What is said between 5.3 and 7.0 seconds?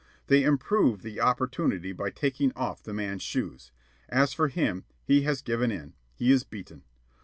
given in. He is beaten.